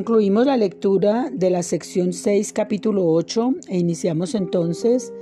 [0.00, 5.12] Concluimos la lectura de la sección 6, capítulo 8, e iniciamos entonces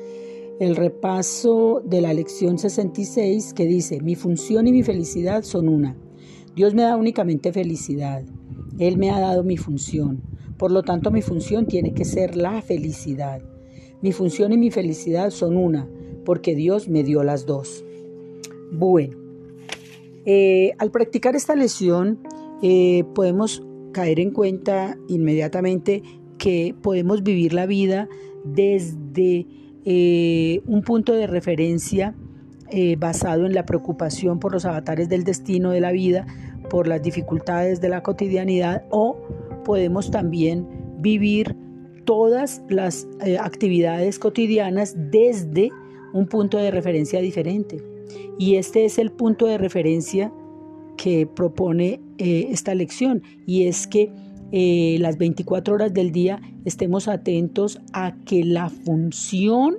[0.61, 5.97] el repaso de la lección 66 que dice, mi función y mi felicidad son una.
[6.55, 8.23] Dios me da únicamente felicidad.
[8.79, 10.23] Él me ha dado mi función.
[10.57, 13.43] Por lo tanto, mi función tiene que ser la felicidad.
[14.01, 15.89] Mi función y mi felicidad son una,
[16.25, 17.85] porque Dios me dio las dos.
[18.71, 19.17] Bueno,
[20.25, 22.21] eh, al practicar esta lección
[22.63, 23.65] eh, podemos
[23.99, 26.05] caer en cuenta inmediatamente
[26.39, 28.09] que podemos vivir la vida
[28.45, 29.45] desde
[29.85, 32.15] eh, un punto de referencia
[32.99, 36.27] basado en la preocupación por los avatares del destino de la vida,
[36.69, 39.17] por las dificultades de la cotidianidad o
[39.65, 41.57] podemos también vivir
[42.05, 43.09] todas las
[43.41, 45.71] actividades cotidianas desde
[46.13, 47.79] un punto de referencia diferente.
[48.39, 50.33] Y este es el punto de referencia
[50.99, 54.13] que propone eh, esta lección y es que
[54.51, 59.79] eh, las 24 horas del día estemos atentos a que la función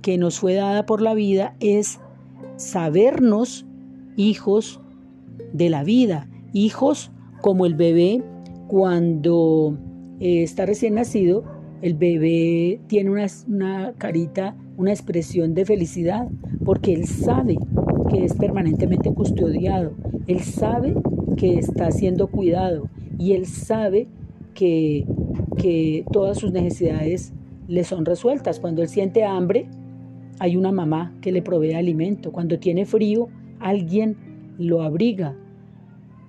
[0.00, 2.00] que nos fue dada por la vida es
[2.56, 3.66] sabernos
[4.16, 4.80] hijos
[5.52, 8.22] de la vida, hijos como el bebé
[8.68, 9.76] cuando
[10.20, 11.44] eh, está recién nacido,
[11.82, 16.28] el bebé tiene una, una carita una expresión de felicidad,
[16.64, 17.56] porque Él sabe
[18.10, 19.92] que es permanentemente custodiado,
[20.26, 20.94] Él sabe
[21.36, 24.06] que está siendo cuidado y Él sabe
[24.54, 25.06] que,
[25.56, 27.32] que todas sus necesidades
[27.68, 28.60] le son resueltas.
[28.60, 29.66] Cuando Él siente hambre,
[30.38, 32.32] hay una mamá que le provee alimento.
[32.32, 33.28] Cuando tiene frío,
[33.60, 34.16] alguien
[34.58, 35.36] lo abriga.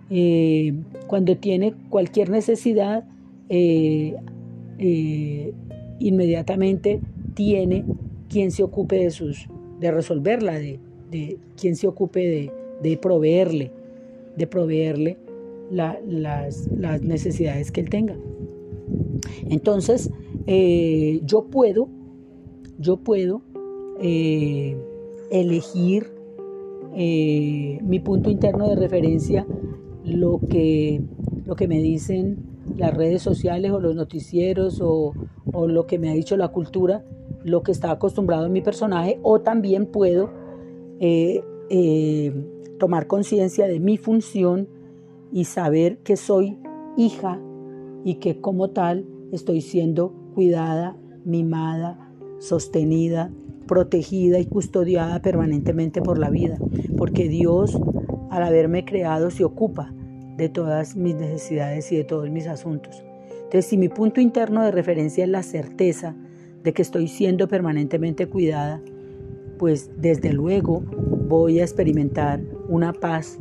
[0.09, 0.73] Eh,
[1.07, 3.05] cuando tiene cualquier necesidad,
[3.49, 4.15] eh,
[4.77, 5.53] eh,
[5.99, 7.01] inmediatamente
[7.33, 7.85] tiene
[8.29, 9.47] quien se ocupe de sus,
[9.79, 10.59] de resolverla,
[11.13, 12.51] de quien se ocupe
[12.81, 13.71] de, proveerle,
[14.35, 15.17] de proveerle
[15.71, 16.67] las,
[17.01, 18.17] necesidades que él tenga.
[19.49, 20.09] Entonces,
[20.47, 21.87] eh, yo puedo,
[22.79, 23.41] yo puedo
[24.01, 24.75] eh,
[25.29, 26.11] elegir
[26.95, 29.45] eh, mi punto interno de referencia,
[30.03, 31.01] lo que,
[31.45, 32.37] lo que me dicen
[32.75, 35.13] las redes sociales o los noticieros o,
[35.51, 37.05] o lo que me ha dicho la cultura,
[37.43, 40.42] lo que está acostumbrado en mi personaje o también puedo
[40.99, 42.33] eh, eh,
[42.79, 44.67] tomar conciencia de mi función
[45.31, 46.57] y saber que soy
[46.97, 47.39] hija
[48.03, 50.95] y que como tal estoy siendo cuidada,
[51.25, 53.31] mimada, sostenida,
[53.67, 56.57] protegida y custodiada permanentemente por la vida,
[56.97, 57.79] porque Dios
[58.29, 59.93] al haberme creado se ocupa
[60.37, 63.03] de todas mis necesidades y de todos mis asuntos.
[63.35, 66.15] Entonces, si mi punto interno de referencia es la certeza
[66.63, 68.81] de que estoy siendo permanentemente cuidada,
[69.57, 70.83] pues desde luego
[71.27, 73.39] voy a experimentar una paz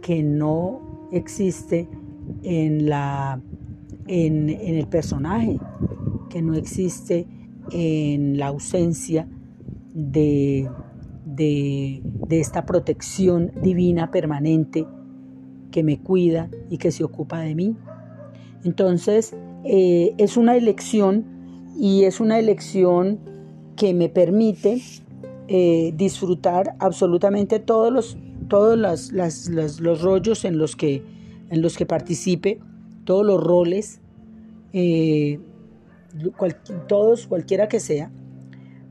[0.00, 1.88] que no existe
[2.42, 3.40] en, la,
[4.06, 5.58] en, el personaje,
[6.28, 7.26] que no existe
[7.72, 9.28] en la ausencia
[9.92, 10.68] de,
[11.24, 14.86] de, esta protección divina permanente
[15.70, 17.76] que me cuida y que se ocupa de mí.
[18.64, 19.34] Entonces,
[19.64, 21.24] eh, es una elección
[21.78, 23.18] y es una elección
[23.76, 24.80] que me permite
[25.52, 28.16] eh, disfrutar absolutamente todos los,
[28.46, 31.02] todos los rollos en los, que,
[31.50, 32.60] en los que participe,
[33.02, 34.00] todos los roles,
[34.72, 35.40] eh,
[36.86, 38.12] todos, cualquiera que sea,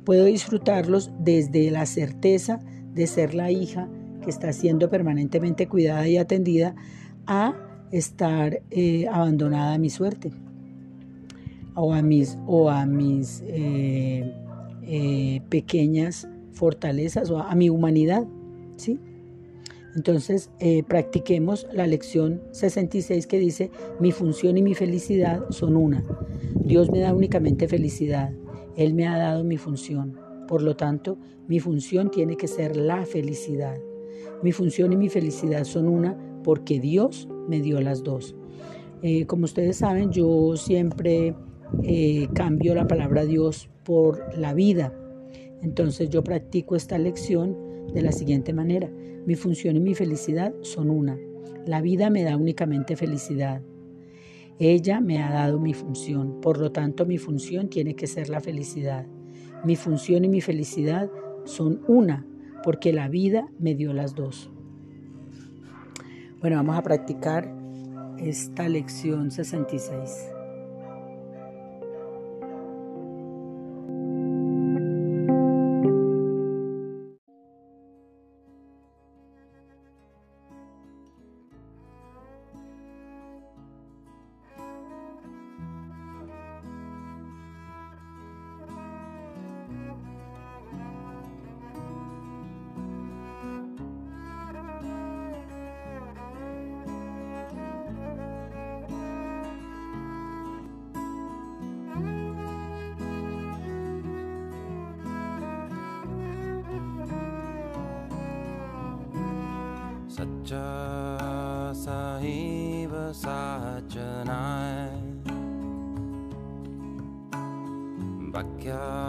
[0.03, 2.59] puedo disfrutarlos desde la certeza
[2.93, 3.87] de ser la hija
[4.21, 6.75] que está siendo permanentemente cuidada y atendida
[7.25, 7.53] a
[7.93, 10.33] estar eh, abandonada a mi suerte
[11.73, 13.45] o a mis, o a mis
[15.49, 16.27] pequeñas
[16.59, 18.27] fortalezas o a, mi humanidad.
[18.75, 18.99] ¿sí?
[19.95, 26.03] Entonces, eh, practiquemos la lección 66 que dice, mi función y mi felicidad son una.
[26.53, 28.31] Dios me da únicamente felicidad.
[28.75, 30.19] Él me ha dado mi función.
[30.47, 31.17] Por lo tanto,
[31.47, 33.77] mi función tiene que ser la felicidad.
[34.43, 38.35] Mi función y mi felicidad son una porque Dios me dio las dos.
[39.27, 41.33] como ustedes saben, yo siempre
[41.83, 44.93] eh, cambio la palabra Dios por la vida.
[45.61, 47.57] Entonces yo practico esta lección
[47.93, 48.89] de la siguiente manera.
[49.25, 51.17] Mi función y mi felicidad son una.
[51.65, 53.61] La vida me da únicamente felicidad.
[54.59, 56.41] Ella me ha dado mi función.
[56.41, 59.07] Por lo tanto, mi función tiene que ser la felicidad.
[59.63, 61.09] Mi función y mi felicidad
[61.45, 62.25] son una,
[62.63, 64.51] porque la vida me dio las dos.
[66.41, 67.53] Bueno, vamos a practicar
[68.17, 70.38] esta lección 66.
[110.19, 110.49] सच्च
[111.81, 111.93] स
[112.23, 113.37] हैव सा
[118.35, 119.08] वाक्या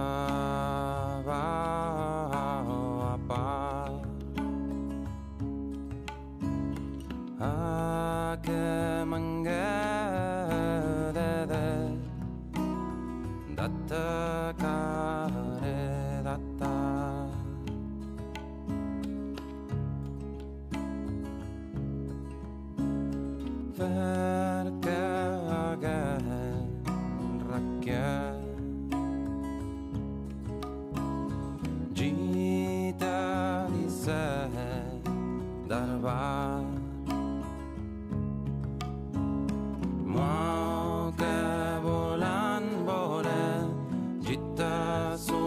[45.11, 45.40] corazón.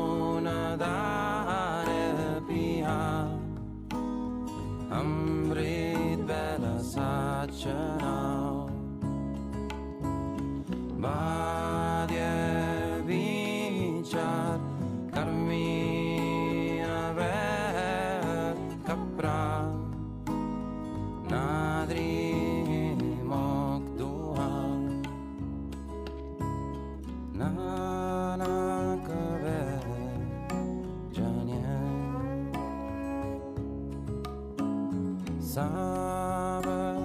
[35.54, 36.98] sabar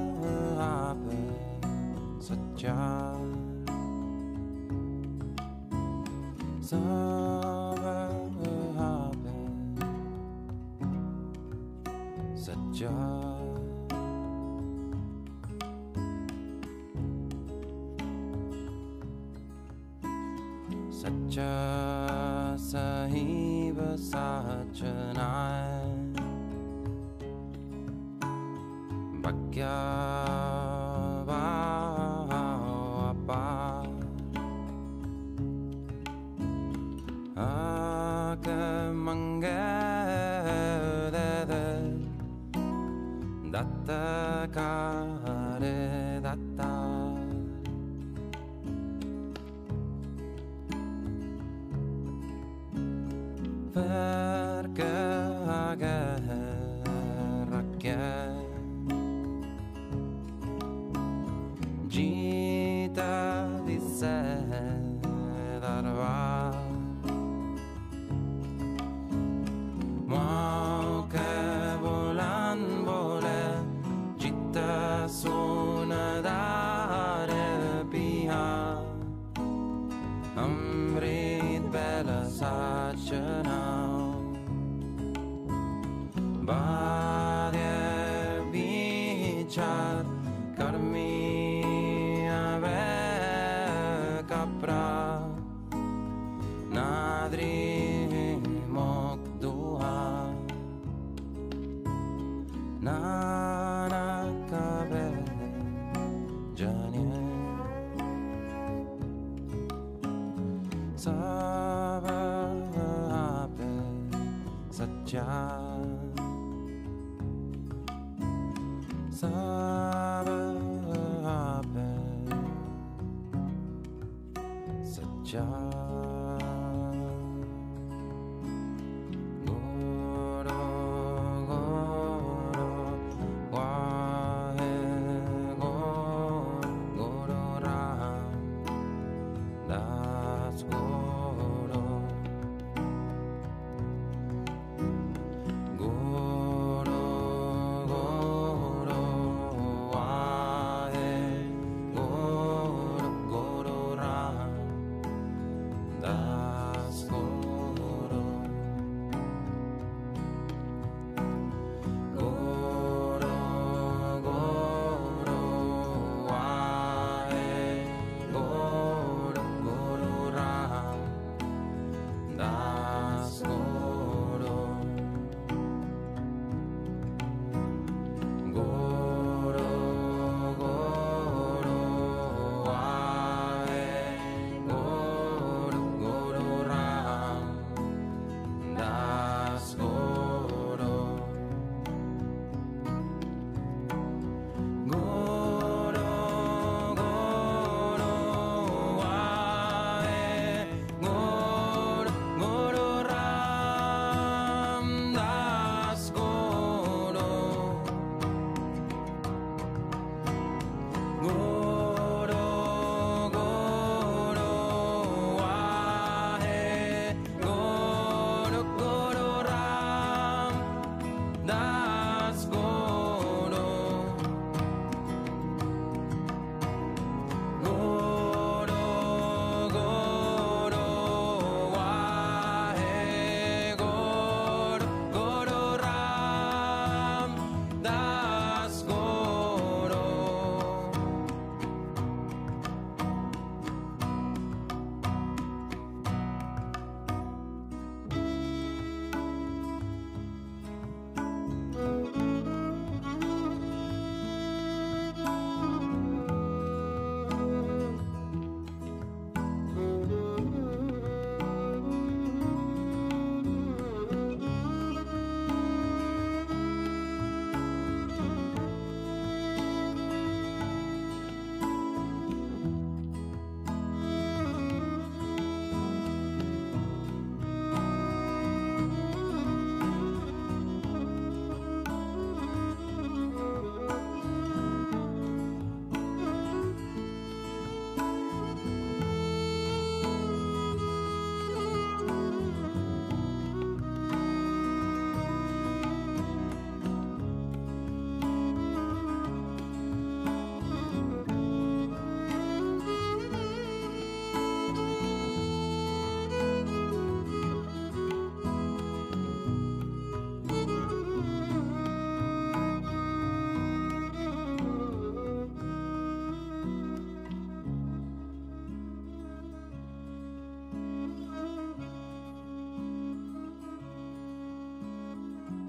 [0.57, 1.21] apa
[2.17, 3.13] saja
[6.65, 8.09] sabar
[8.73, 9.37] apa
[12.33, 12.97] saja
[22.57, 25.68] sahib sahaja
[29.29, 30.58] pagar.
[61.99, 65.85] Gita, he said that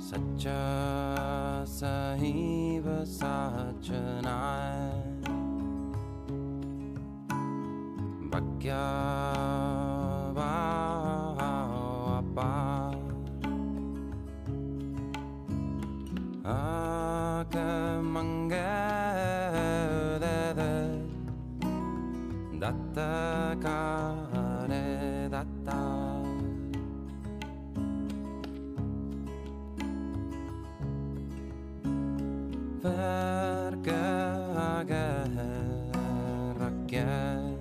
[0.10, 3.36] Sanjay सहैववसा
[3.86, 4.38] चना
[36.89, 37.59] again.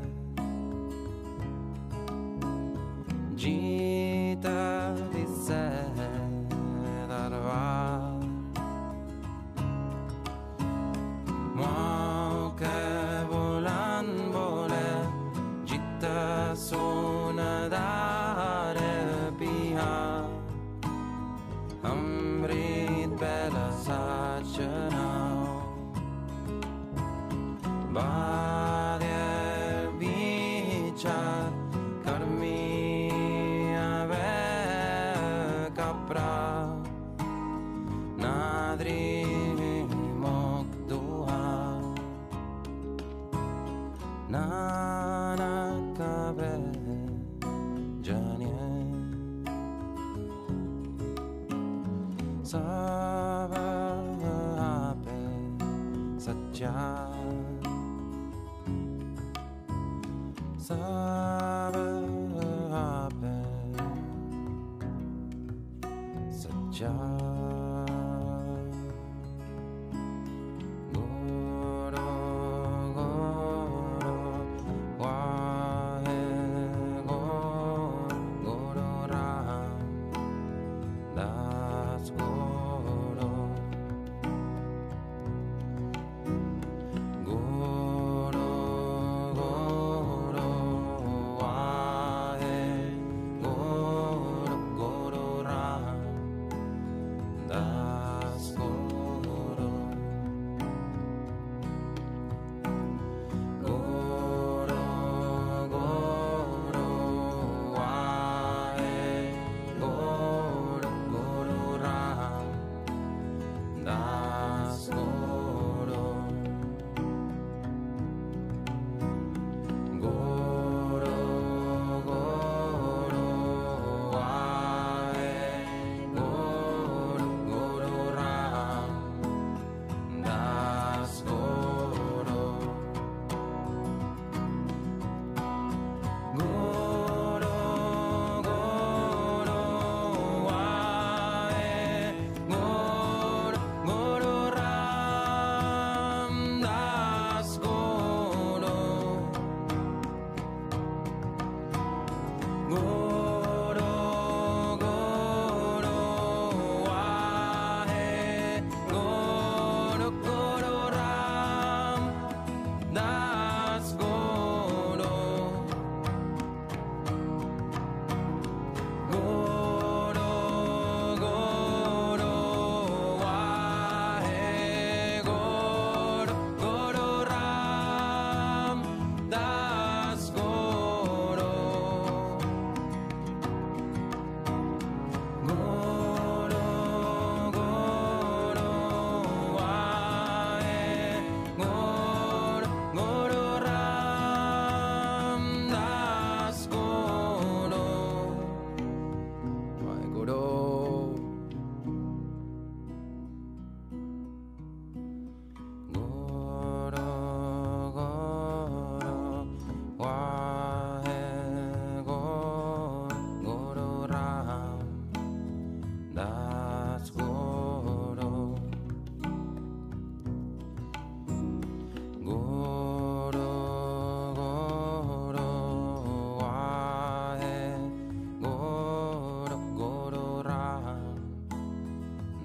[66.78, 67.57] 家。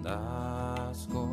[0.03, 1.27] nazko